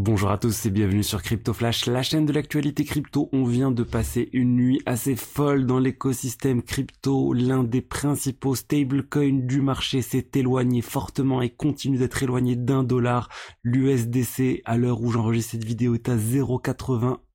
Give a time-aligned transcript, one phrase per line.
[0.00, 3.28] Bonjour à tous et bienvenue sur Crypto Flash, la chaîne de l'actualité crypto.
[3.32, 7.32] On vient de passer une nuit assez folle dans l'écosystème crypto.
[7.32, 13.28] L'un des principaux stablecoins du marché s'est éloigné fortement et continue d'être éloigné d'un dollar.
[13.64, 16.14] L'USDC, à l'heure où j'enregistre cette vidéo, est à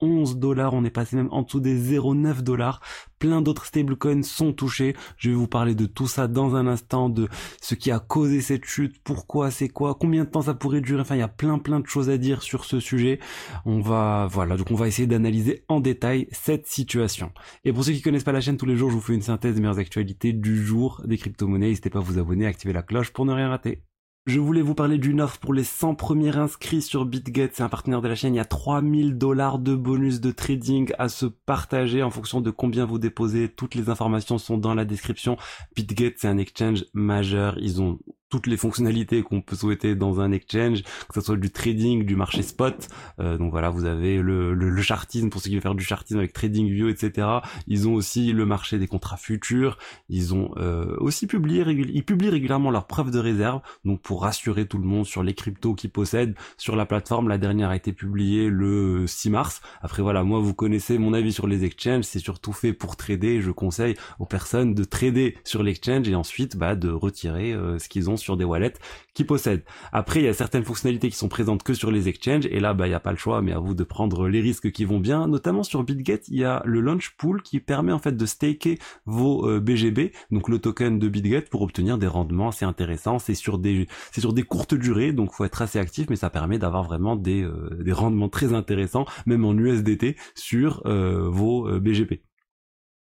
[0.04, 0.74] 0,91 dollars.
[0.74, 2.82] On est passé même en dessous des 0,9 dollars
[3.24, 4.98] plein d'autres stablecoins sont touchés.
[5.16, 7.30] Je vais vous parler de tout ça dans un instant, de
[7.62, 11.00] ce qui a causé cette chute, pourquoi, c'est quoi, combien de temps ça pourrait durer.
[11.00, 13.20] Enfin, il y a plein plein de choses à dire sur ce sujet.
[13.64, 17.32] On va, voilà, donc on va essayer d'analyser en détail cette situation.
[17.64, 19.22] Et pour ceux qui connaissent pas la chaîne tous les jours, je vous fais une
[19.22, 21.70] synthèse des meilleures actualités du jour des crypto-monnaies.
[21.70, 23.84] N'hésitez pas à vous abonner, à activer la cloche pour ne rien rater.
[24.26, 27.50] Je voulais vous parler d'une offre pour les 100 premiers inscrits sur BitGet.
[27.52, 28.34] C'est un partenaire de la chaîne.
[28.34, 32.50] Il y a 3000 dollars de bonus de trading à se partager en fonction de
[32.50, 33.50] combien vous déposez.
[33.50, 35.36] Toutes les informations sont dans la description.
[35.76, 37.58] BitGet, c'est un exchange majeur.
[37.60, 38.00] Ils ont
[38.34, 42.16] toutes les fonctionnalités qu'on peut souhaiter dans un exchange, que ce soit du trading, du
[42.16, 42.88] marché spot.
[43.20, 46.18] Euh, donc voilà, vous avez le, le, chartisme pour ceux qui veulent faire du chartisme
[46.18, 47.28] avec TradingView, etc.
[47.68, 49.78] Ils ont aussi le marché des contrats futurs.
[50.10, 54.66] Ils ont euh, aussi publié, ils publient régulièrement leurs preuves de réserve, donc pour rassurer
[54.66, 57.30] tout le monde sur les cryptos qu'ils possèdent sur la plateforme.
[57.30, 59.62] La dernière a été publiée le 6 mars.
[59.84, 63.42] Après voilà, moi vous connaissez mon avis sur les exchanges, c'est surtout fait pour trader.
[63.42, 67.88] Je conseille aux personnes de trader sur l'exchange et ensuite bah, de retirer euh, ce
[67.88, 68.74] qu'ils ont sur des wallets
[69.14, 69.64] qui possèdent.
[69.92, 72.74] Après, il y a certaines fonctionnalités qui sont présentes que sur les exchanges, et là,
[72.74, 74.86] bah, il n'y a pas le choix, mais à vous de prendre les risques qui
[74.86, 75.28] vont bien.
[75.28, 78.80] Notamment sur BitGet, il y a le launch pool qui permet en fait de staker
[79.06, 83.20] vos BGB, euh, donc le token de BitGet, pour obtenir des rendements assez intéressants.
[83.20, 86.30] C'est sur des, c'est sur des courtes durées, donc faut être assez actif, mais ça
[86.30, 91.70] permet d'avoir vraiment des, euh, des rendements très intéressants, même en USDT, sur euh, vos
[91.80, 92.22] BGP.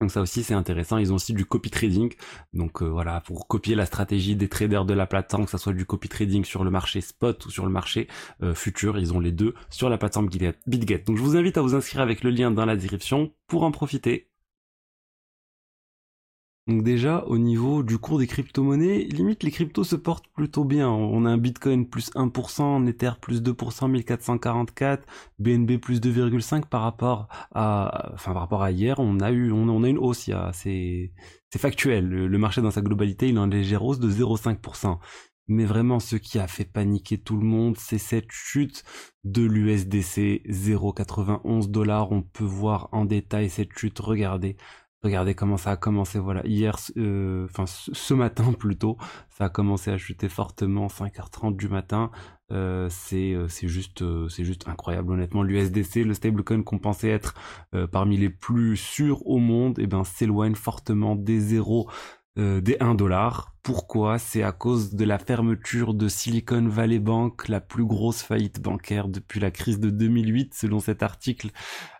[0.01, 0.97] Donc ça aussi c'est intéressant.
[0.97, 2.13] Ils ont aussi du copy trading.
[2.53, 5.73] Donc euh, voilà, pour copier la stratégie des traders de la plateforme, que ce soit
[5.73, 8.07] du copy trading sur le marché spot ou sur le marché
[8.41, 10.99] euh, futur, ils ont les deux sur la plateforme BitGet.
[10.99, 13.71] Donc je vous invite à vous inscrire avec le lien dans la description pour en
[13.71, 14.28] profiter.
[16.69, 20.87] Donc déjà, au niveau du cours des crypto-monnaies, limite les cryptos se portent plutôt bien.
[20.87, 25.03] On a un Bitcoin plus 1%, un Ether plus 2%, 1444,
[25.39, 29.83] BNB plus 2,5 par rapport à, enfin par rapport à hier, on a eu, on,
[29.83, 30.29] a une hausse.
[30.53, 31.11] C'est,
[31.49, 32.07] c'est factuel.
[32.07, 34.99] Le, marché dans sa globalité, il a une légère hausse de 0,5%.
[35.47, 38.83] Mais vraiment, ce qui a fait paniquer tout le monde, c'est cette chute
[39.23, 42.11] de l'USDC 0,91 dollars.
[42.11, 43.97] On peut voir en détail cette chute.
[43.97, 44.55] Regardez,
[45.01, 48.97] Regardez comment ça a commencé, voilà, hier, euh, enfin ce matin plutôt,
[49.29, 52.11] ça a commencé à chuter fortement, 5h30 du matin,
[52.51, 55.13] euh, c'est euh, juste c'est juste incroyable.
[55.13, 57.33] Honnêtement l'USDC le stablecoin qu'on pensait être
[57.91, 61.89] parmi les plus sûrs au monde eh ben s'éloigne fortement des zéros
[62.39, 63.53] euh, des 1 dollar.
[63.63, 64.17] Pourquoi?
[64.17, 69.09] C'est à cause de la fermeture de Silicon Valley Bank, la plus grosse faillite bancaire
[69.09, 71.49] depuis la crise de 2008, selon cet article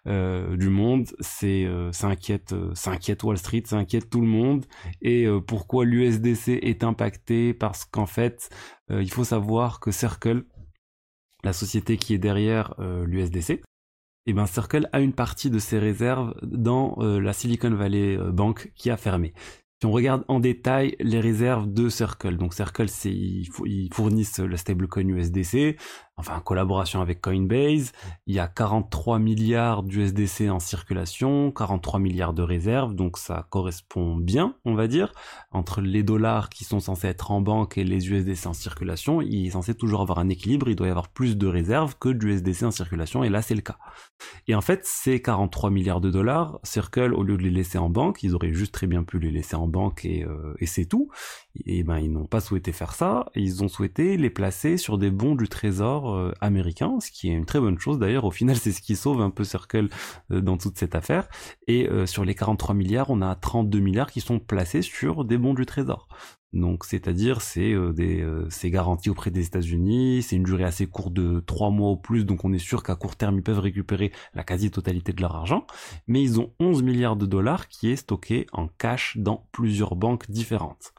[0.08, 1.10] euh, du Monde.
[1.20, 4.66] C'est euh, ça inquiète, ça inquiète Wall Street, ça inquiète tout le monde.
[5.02, 7.54] Et pourquoi l'USDC est impacté?
[7.54, 8.50] Parce qu'en fait,
[8.90, 10.46] il faut savoir que Circle,
[11.44, 13.62] la société qui est derrière l'USDC,
[14.26, 18.90] eh ben Circle a une partie de ses réserves dans la Silicon Valley Bank qui
[18.90, 19.34] a fermé.
[19.82, 24.58] Si on regarde en détail les réserves de Circle, donc Circle, c'est ils fournissent le
[24.58, 25.78] stablecoin USDC,
[26.20, 27.94] enfin en collaboration avec Coinbase.
[28.28, 34.16] Il y a 43 milliards d'USDC en circulation, 43 milliards de réserves, donc ça correspond
[34.16, 35.14] bien, on va dire,
[35.52, 39.22] entre les dollars qui sont censés être en banque et les USDC en circulation.
[39.22, 42.10] Il est censé toujours avoir un équilibre, il doit y avoir plus de réserves que
[42.10, 43.78] d'USDC en circulation, et là c'est le cas.
[44.48, 47.90] Et en fait, ces 43 milliards de dollars, Circle, au lieu de les laisser en
[47.90, 50.86] banque, ils auraient juste très bien pu les laisser en banque et, euh, et c'est
[50.86, 51.10] tout.
[51.66, 55.12] Et ben ils n'ont pas souhaité faire ça, ils ont souhaité les placer sur des
[55.12, 58.26] bons du trésor euh, américain, ce qui est une très bonne chose d'ailleurs.
[58.26, 59.90] Au final, c'est ce qui sauve un peu Circle
[60.32, 61.28] euh, dans toute cette affaire.
[61.68, 65.38] Et euh, sur les 43 milliards, on a 32 milliards qui sont placés sur des
[65.38, 66.08] bons du trésor.
[66.52, 71.42] Donc, c'est-à-dire, c'est des, c'est garanti auprès des États-Unis, c'est une durée assez courte de
[71.42, 74.44] 3 mois ou plus, donc on est sûr qu'à court terme, ils peuvent récupérer la
[74.44, 75.68] quasi-totalité de leur argent.
[76.08, 80.32] Mais ils ont 11 milliards de dollars qui est stocké en cash dans plusieurs banques
[80.32, 80.92] différentes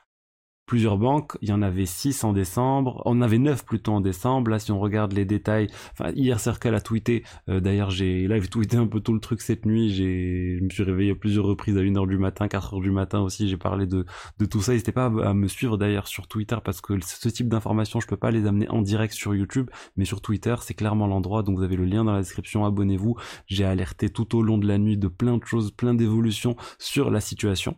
[0.70, 1.36] plusieurs banques.
[1.42, 3.02] Il y en avait 6 en décembre.
[3.04, 4.52] On avait 9 plutôt en décembre.
[4.52, 7.24] Là, si on regarde les détails, enfin, hier Circle a tweeté.
[7.48, 9.90] Euh, d'ailleurs, j'ai live tweeté un peu tout le truc cette nuit.
[9.90, 13.18] J'ai, je me suis réveillé à plusieurs reprises à 1h du matin, 4h du matin
[13.18, 13.48] aussi.
[13.48, 14.06] J'ai parlé de,
[14.38, 14.70] de tout ça.
[14.70, 18.16] N'hésitez pas à, me suivre d'ailleurs sur Twitter parce que ce type d'informations, je peux
[18.16, 21.42] pas les amener en direct sur YouTube, mais sur Twitter, c'est clairement l'endroit.
[21.42, 22.64] Donc vous avez le lien dans la description.
[22.64, 23.16] Abonnez-vous.
[23.48, 27.10] J'ai alerté tout au long de la nuit de plein de choses, plein d'évolutions sur
[27.10, 27.74] la situation.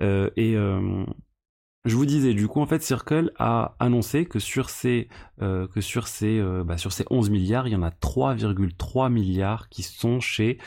[0.00, 1.04] Euh, et, euh,
[1.86, 5.08] je vous disais, du coup, en fait, Circle a annoncé que sur ces,
[5.40, 9.08] euh, que sur ces, euh, bah, sur ces 11 milliards, il y en a 3,3
[9.08, 10.58] milliards qui sont chez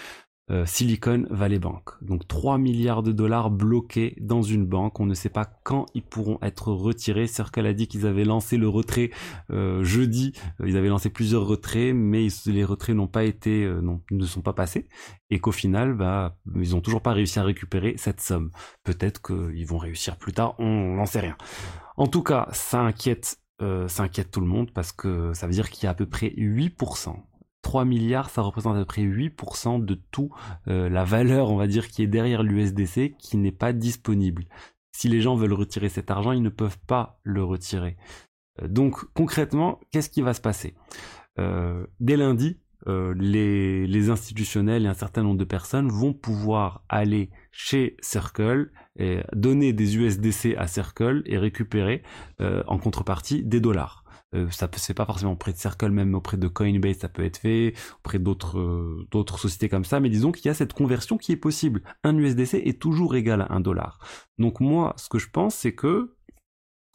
[0.51, 1.91] euh, Silicon Valley Bank.
[2.01, 4.99] Donc 3 milliards de dollars bloqués dans une banque.
[4.99, 7.27] On ne sait pas quand ils pourront être retirés.
[7.27, 9.11] Circle a dit qu'ils avaient lancé le retrait
[9.51, 10.33] euh, jeudi.
[10.65, 14.41] Ils avaient lancé plusieurs retraits, mais les retraits n'ont pas été, euh, non, ne sont
[14.41, 14.87] pas passés.
[15.29, 18.49] Et qu'au final, bah, ils n'ont toujours pas réussi à récupérer cette somme.
[18.83, 20.55] Peut-être qu'ils vont réussir plus tard.
[20.57, 21.37] On n'en sait rien.
[21.95, 23.39] En tout cas, ça inquiète
[23.87, 26.05] ça inquiète tout le monde parce que ça veut dire qu'il y a à peu
[26.05, 27.13] près 8%
[27.69, 30.31] 3 milliards, ça représente à peu près 8% de tout
[30.67, 34.45] euh, la valeur, on va dire, qui est derrière l'USDC, qui n'est pas disponible.
[34.91, 37.95] Si les gens veulent retirer cet argent, ils ne peuvent pas le retirer.
[38.59, 40.73] Euh, donc concrètement, qu'est-ce qui va se passer?
[41.37, 42.57] Euh, Dès lundi,
[42.87, 49.19] les, les, institutionnels et un certain nombre de personnes vont pouvoir aller chez Circle et
[49.33, 52.01] donner des USDC à Circle et récupérer
[52.39, 53.98] en contrepartie des dollars.
[54.35, 57.37] Euh, ça c'est pas forcément auprès de Circle, même auprès de Coinbase, ça peut être
[57.37, 59.99] fait, auprès d'autres euh, d'autres sociétés comme ça.
[59.99, 61.81] Mais disons qu'il y a cette conversion qui est possible.
[62.03, 63.99] Un USDC est toujours égal à un dollar.
[64.37, 66.15] Donc moi, ce que je pense, c'est que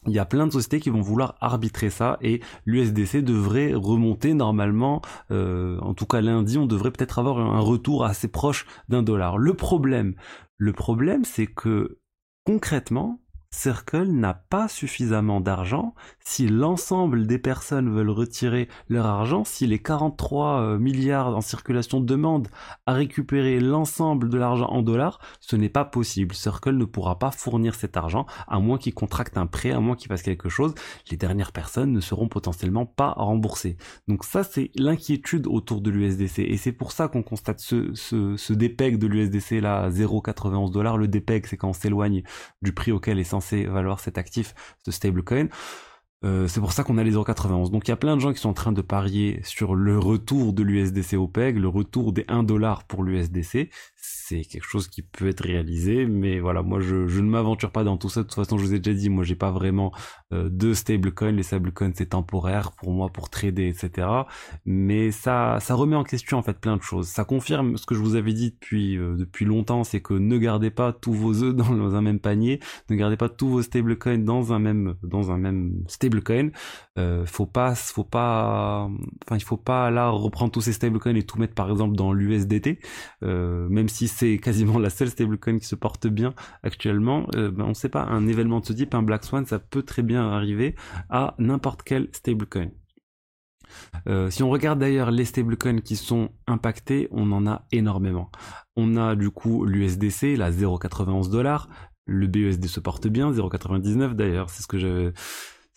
[0.07, 4.33] il y a plein de sociétés qui vont vouloir arbitrer ça et l'USDC devrait remonter
[4.33, 9.01] normalement, euh, en tout cas lundi, on devrait peut-être avoir un retour assez proche d'un
[9.01, 9.37] dollar.
[9.37, 10.15] Le problème,
[10.57, 11.97] le problème, c'est que
[12.45, 13.19] concrètement,
[13.55, 19.79] Circle n'a pas suffisamment d'argent si l'ensemble des personnes veulent retirer leur argent, si les
[19.79, 22.49] 43 euh, milliards en circulation demandent
[22.85, 26.35] à récupérer l'ensemble de l'argent en dollars, ce n'est pas possible.
[26.35, 29.95] Circle ne pourra pas fournir cet argent à moins qu'il contracte un prêt, à moins
[29.95, 30.73] qu'il fasse quelque chose.
[31.09, 33.77] Les dernières personnes ne seront potentiellement pas remboursées.
[34.07, 36.39] Donc ça, c'est l'inquiétude autour de l'USDC.
[36.39, 40.97] Et c'est pour ça qu'on constate ce, ce, DPEG de l'USDC là à 0,91 dollars.
[40.97, 42.23] Le DPEG, c'est quand on s'éloigne
[42.61, 44.53] du prix auquel est censé valoir cet actif,
[44.83, 45.47] ce stablecoin.
[46.25, 47.71] Euh, c'est pour ça qu'on a les 0,91.
[47.71, 49.99] Donc il y a plein de gens qui sont en train de parier sur le
[49.99, 53.69] retour de l'USDC au PEG, le retour des 1 dollar pour l'USDC
[54.27, 57.83] c'est quelque chose qui peut être réalisé, mais voilà, moi je, je ne m'aventure pas
[57.83, 58.21] dans tout ça.
[58.21, 59.91] De toute façon, je vous ai déjà dit, moi j'ai pas vraiment
[60.33, 61.31] euh, de stablecoin.
[61.31, 64.07] Les stablecoins c'est temporaire pour moi pour trader, etc.
[64.65, 67.07] Mais ça, ça remet en question en fait plein de choses.
[67.07, 70.37] Ça confirme ce que je vous avais dit depuis euh, depuis longtemps, c'est que ne
[70.37, 74.17] gardez pas tous vos œufs dans, un même panier, ne gardez pas tous vos stablecoins
[74.17, 75.83] dans un même dans un même
[76.21, 76.51] stablecoin.
[76.97, 78.89] Euh, faut pas, faut pas,
[79.25, 82.13] enfin il faut pas là reprendre tous ces stablecoins et tout mettre par exemple dans
[82.13, 82.79] l'USDT,
[83.23, 86.33] euh, même si c'est quasiment la seule stablecoin qui se porte bien
[86.63, 89.59] actuellement, euh, ben, on sait pas, un événement de ce type, un Black Swan, ça
[89.59, 90.75] peut très bien arriver
[91.09, 92.69] à n'importe quel stablecoin.
[94.07, 98.29] Euh, si on regarde d'ailleurs les stablecoins qui sont impactés, on en a énormément.
[98.75, 101.67] On a du coup l'USDC, la 0,91 dollars.
[102.05, 105.11] Le BUSD se porte bien, 0,99 d'ailleurs, c'est ce que j'avais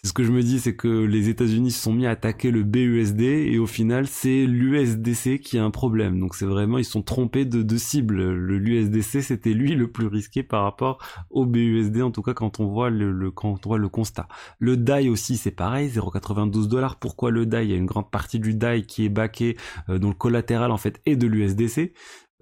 [0.00, 2.52] c'est ce que je me dis, c'est que les États-Unis se sont mis à attaquer
[2.52, 6.20] le BUSD et au final c'est l'USDC qui a un problème.
[6.20, 8.32] Donc c'est vraiment ils sont trompés de, cible.
[8.32, 10.98] Le l'USDC c'était lui le plus risqué par rapport
[11.30, 14.28] au BUSD en tout cas quand on voit le, quand on voit le constat.
[14.60, 16.94] Le DAI aussi c'est pareil, 0,92 dollars.
[16.94, 19.56] Pourquoi le DAI Il y a une grande partie du DAI qui est backé
[19.88, 21.92] euh, dont le collatéral en fait est de l'USDC.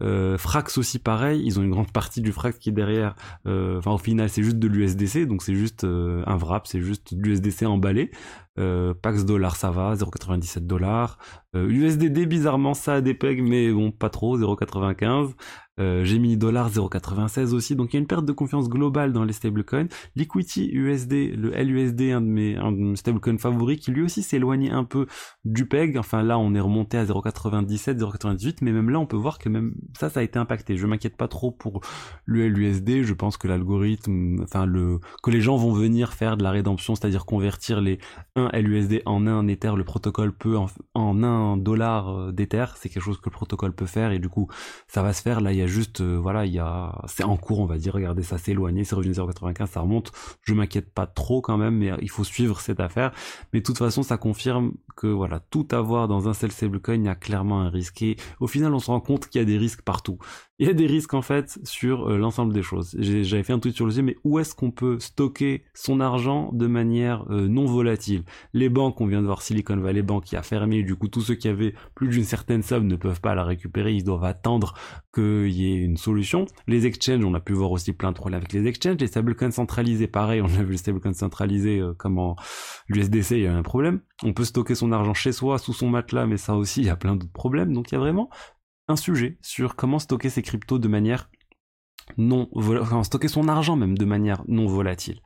[0.02, 3.14] Euh, Frax aussi pareil, ils ont une grande partie du Frax qui est derrière.
[3.46, 6.81] Euh, enfin au final c'est juste de l'USDC, donc c'est juste euh, un wrap, c'est
[6.81, 8.10] juste de l'USDC emballé.
[8.58, 11.19] Euh, Pax dollar ça va, 0,97 dollars.
[11.54, 15.32] USDD bizarrement ça a des pegs mais bon pas trop, 0,95.
[15.78, 17.76] Euh, Gemini Dollar 0,96 aussi.
[17.76, 19.88] Donc il y a une perte de confiance globale dans les stablecoins.
[20.14, 25.06] Liquidity USD, le LUSD, un de mes, stablecoins favoris, qui lui aussi éloigné un peu
[25.44, 25.98] du PEG.
[25.98, 29.50] Enfin là, on est remonté à 0,97, 0,98, mais même là, on peut voir que
[29.50, 30.78] même ça, ça a été impacté.
[30.78, 31.82] Je m'inquiète pas trop pour
[32.24, 33.02] le LUSD.
[33.02, 36.94] Je pense que l'algorithme, enfin le, que les gens vont venir faire de la rédemption,
[36.94, 37.98] c'est-à-dire convertir les
[38.34, 39.72] 1 LUSD en 1 Ether.
[39.76, 42.64] Le protocole peut en, en 1 dollar euh, d'Ether.
[42.76, 44.48] C'est quelque chose que le protocole peut faire et du coup,
[44.88, 45.42] ça va se faire.
[45.42, 47.79] Là, il y a juste, euh, voilà, il y a, c'est en cours, on va
[47.79, 47.94] dire.
[47.94, 50.13] Regardez, ça s'est éloigné, c'est revenu 0,95, ça remonte.
[50.43, 53.13] Je m'inquiète pas trop quand même, mais il faut suivre cette affaire.
[53.53, 57.05] Mais de toute façon, ça confirme que voilà, tout avoir dans un seul stablecoin, il
[57.05, 58.03] y a clairement un risque.
[58.03, 60.19] Et au final, on se rend compte qu'il y a des risques partout
[60.58, 62.96] il y a des risques en fait sur euh, l'ensemble des choses.
[62.98, 66.51] J'avais fait un tweet sur le sujet, mais où est-ce qu'on peut stocker son argent
[66.53, 68.25] de manière euh, non volatile?
[68.55, 71.20] Les banques, on vient de voir Silicon Valley Bank qui a fermé, du coup tous
[71.20, 74.75] ceux qui avaient plus d'une certaine somme ne peuvent pas la récupérer, ils doivent attendre
[75.15, 76.46] qu'il y ait une solution.
[76.67, 79.51] Les exchanges, on a pu voir aussi plein de problèmes avec les exchanges, les stablecoins
[79.51, 82.17] centralisés, pareil, on a vu les stablecoins centralisés euh, comme
[82.89, 84.01] l'USDC, il y a un problème.
[84.22, 86.91] On peut stocker son argent chez soi, sous son matelas, mais ça aussi, il y
[86.91, 87.75] a plein d'autres problèmes.
[87.75, 88.31] Donc il y a vraiment
[88.88, 91.31] un sujet sur comment stocker ses cryptos de manière
[92.16, 95.20] non volatile, stocker son argent même de manière non volatile.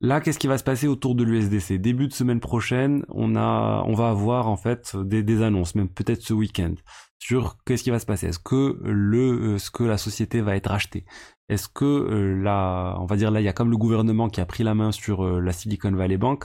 [0.00, 3.82] Là, qu'est-ce qui va se passer autour de l'USDC Début de semaine prochaine, on a,
[3.84, 6.74] on va avoir en fait des, annonces, même peut-être ce week-end,
[7.18, 8.28] sur qu'est-ce qui va se passer.
[8.28, 11.04] Est-ce que le, euh, que la société va être rachetée
[11.48, 14.40] Est-ce que euh, là, on va dire là, il y a comme le gouvernement qui
[14.40, 16.44] a pris la main sur euh, la Silicon Valley Bank.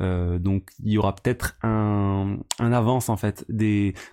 [0.00, 3.46] Euh, donc il y aura peut-être un, avance en fait,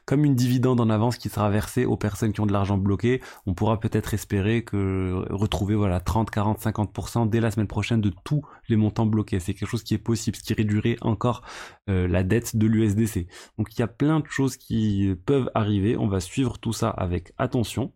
[0.05, 3.21] comme une dividende en avance qui sera versée aux personnes qui ont de l'argent bloqué.
[3.45, 8.11] On pourra peut-être espérer que retrouver voilà 30, 40, 50% dès la semaine prochaine de
[8.23, 9.39] tous les montants bloqués.
[9.39, 11.43] C'est quelque chose qui est possible, ce qui réduirait encore
[11.89, 13.27] euh, la dette de l'USDC.
[13.57, 15.97] Donc il y a plein de choses qui peuvent arriver.
[15.97, 17.93] On va suivre tout ça avec attention.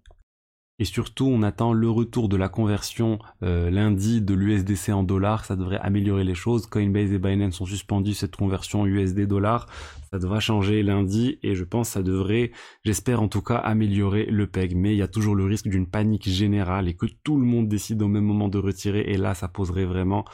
[0.79, 5.45] Et surtout, on attend le retour de la conversion euh, lundi de l'USDC en dollars.
[5.45, 6.65] Ça devrait améliorer les choses.
[6.65, 9.67] Coinbase et Binance ont suspendu cette conversion USD dollar.
[10.09, 12.51] Ça devra changer lundi et je pense ça devrait,
[12.83, 14.75] j'espère en tout cas, améliorer le PEG.
[14.75, 17.67] Mais il y a toujours le risque d'une panique générale et que tout le monde
[17.67, 19.01] décide au même moment de retirer.
[19.07, 20.25] Et là, ça poserait vraiment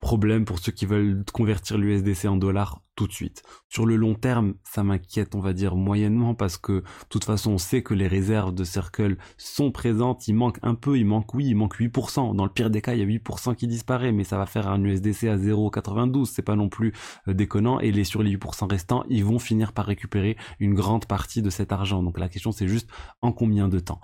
[0.00, 3.42] problème pour ceux qui veulent convertir l'USDC en dollars tout de suite.
[3.68, 7.52] Sur le long terme, ça m'inquiète, on va dire, moyennement, parce que, de toute façon,
[7.52, 11.34] on sait que les réserves de Circle sont présentes, il manque un peu, il manque,
[11.34, 12.34] oui, il manque 8%.
[12.34, 14.68] Dans le pire des cas, il y a 8% qui disparaît, mais ça va faire
[14.68, 16.92] un USDC à 0,92, c'est pas non plus
[17.28, 21.06] euh, déconnant, et les, sur les 8% restants, ils vont finir par récupérer une grande
[21.06, 22.02] partie de cet argent.
[22.02, 22.88] Donc la question, c'est juste
[23.20, 24.00] en combien de temps.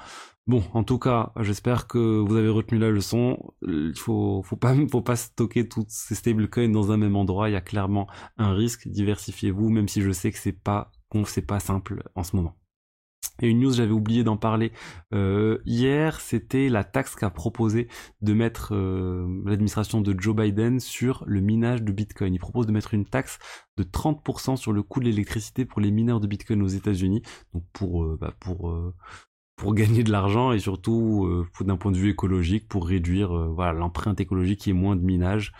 [0.49, 3.39] Bon, en tout cas, j'espère que vous avez retenu la leçon.
[3.63, 7.49] Il faut, faut pas, faut pas stocker toutes ces stablecoins dans un même endroit.
[7.49, 8.09] Il y a clairement
[8.39, 8.82] un risque.
[8.87, 10.91] Diversifiez-vous, même si je sais que c'est pas,
[11.27, 12.57] c'est pas simple en ce moment.
[13.41, 14.73] Et une news, j'avais oublié d'en parler
[15.15, 17.89] euh, hier, c'était la taxe qu'a proposé
[18.21, 22.35] de mettre euh, l'administration de Joe Biden sur le minage de Bitcoin.
[22.35, 23.39] Il propose de mettre une taxe
[23.77, 27.23] de 30% sur le coût de l'électricité pour les mineurs de Bitcoin aux États-Unis.
[27.55, 28.75] Donc pour, euh, bah pour
[29.57, 34.61] pour gagner de l'argent et surtout d'un point de vue écologique pour réduire l'empreinte écologique
[34.61, 35.53] qui est moins de minage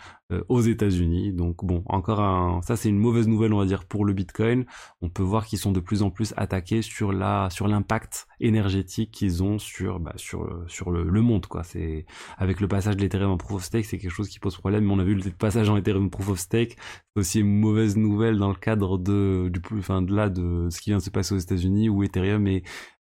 [0.49, 1.33] aux États-Unis.
[1.33, 4.65] Donc bon, encore un, ça c'est une mauvaise nouvelle on va dire pour le Bitcoin.
[5.01, 9.11] On peut voir qu'ils sont de plus en plus attaqués sur la sur l'impact énergétique
[9.11, 11.63] qu'ils ont sur bah, sur sur le, le monde quoi.
[11.63, 12.05] C'est
[12.37, 14.85] avec le passage de l'Ethereum en proof of stake, c'est quelque chose qui pose problème.
[14.85, 16.77] Mais on a vu le passage en Ethereum proof of stake,
[17.15, 20.81] c'est aussi une mauvaise nouvelle dans le cadre de du enfin de là de ce
[20.81, 22.47] qui vient de se passer aux États-Unis où Ethereum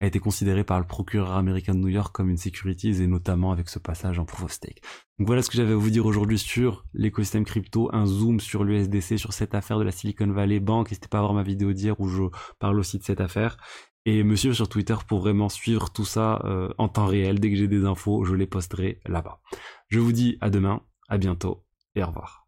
[0.00, 3.52] a été considéré par le procureur américain de New York comme une securities et notamment
[3.52, 4.82] avec ce passage en proof of stake.
[5.22, 9.18] Voilà ce que j'avais à vous dire aujourd'hui sur l'écosystème crypto, un zoom sur l'USDC,
[9.18, 10.90] sur cette affaire de la Silicon Valley Bank.
[10.90, 12.22] N'hésitez pas à voir ma vidéo d'hier où je
[12.58, 13.58] parle aussi de cette affaire.
[14.06, 17.38] Et me suivre sur Twitter pour vraiment suivre tout ça euh, en temps réel.
[17.38, 19.42] Dès que j'ai des infos, je les posterai là-bas.
[19.88, 22.39] Je vous dis à demain, à bientôt et au revoir.